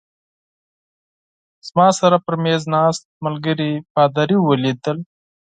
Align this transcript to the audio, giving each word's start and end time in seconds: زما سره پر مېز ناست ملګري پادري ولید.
زما 1.67 1.87
سره 1.99 2.17
پر 2.25 2.33
مېز 2.43 2.63
ناست 2.73 3.03
ملګري 3.25 3.71
پادري 3.93 4.37
ولید. 4.41 4.83